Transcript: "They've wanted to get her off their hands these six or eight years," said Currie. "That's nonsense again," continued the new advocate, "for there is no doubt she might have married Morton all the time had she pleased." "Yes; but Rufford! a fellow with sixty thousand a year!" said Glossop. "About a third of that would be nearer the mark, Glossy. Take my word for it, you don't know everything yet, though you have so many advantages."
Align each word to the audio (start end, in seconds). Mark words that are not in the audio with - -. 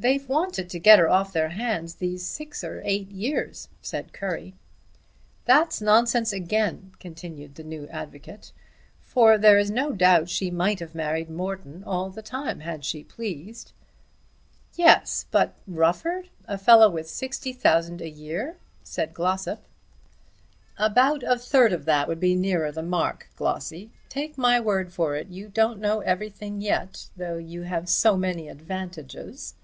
"They've 0.00 0.28
wanted 0.28 0.70
to 0.70 0.78
get 0.78 1.00
her 1.00 1.08
off 1.08 1.32
their 1.32 1.48
hands 1.48 1.96
these 1.96 2.24
six 2.24 2.62
or 2.62 2.80
eight 2.84 3.10
years," 3.10 3.68
said 3.82 4.12
Currie. 4.12 4.54
"That's 5.44 5.82
nonsense 5.82 6.32
again," 6.32 6.92
continued 7.00 7.56
the 7.56 7.64
new 7.64 7.88
advocate, 7.88 8.52
"for 9.00 9.36
there 9.36 9.58
is 9.58 9.72
no 9.72 9.90
doubt 9.92 10.28
she 10.28 10.52
might 10.52 10.78
have 10.78 10.94
married 10.94 11.28
Morton 11.28 11.82
all 11.82 12.10
the 12.10 12.22
time 12.22 12.60
had 12.60 12.84
she 12.84 13.02
pleased." 13.02 13.72
"Yes; 14.76 15.26
but 15.32 15.54
Rufford! 15.66 16.28
a 16.46 16.56
fellow 16.58 16.88
with 16.88 17.08
sixty 17.10 17.52
thousand 17.52 18.00
a 18.00 18.08
year!" 18.08 18.54
said 18.84 19.12
Glossop. 19.12 19.64
"About 20.76 21.24
a 21.24 21.36
third 21.36 21.72
of 21.72 21.86
that 21.86 22.06
would 22.06 22.20
be 22.20 22.36
nearer 22.36 22.70
the 22.70 22.84
mark, 22.84 23.30
Glossy. 23.34 23.90
Take 24.08 24.38
my 24.38 24.60
word 24.60 24.92
for 24.92 25.16
it, 25.16 25.26
you 25.26 25.48
don't 25.48 25.80
know 25.80 26.02
everything 26.02 26.60
yet, 26.60 27.08
though 27.16 27.38
you 27.38 27.62
have 27.62 27.88
so 27.88 28.16
many 28.16 28.48
advantages." 28.48 29.56